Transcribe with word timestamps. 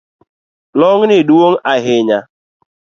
Long’ni 0.79 1.17
duong’ 1.27 1.55
ahinya 1.73 2.17